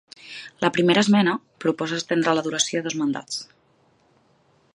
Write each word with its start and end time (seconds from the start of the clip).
La 0.63 0.71
primera 0.77 1.03
esmena 1.05 1.35
proposa 1.65 2.01
estendre 2.01 2.35
la 2.39 2.45
duració 2.49 2.81
a 2.83 2.87
dos 2.89 2.97
mandats. 3.03 3.45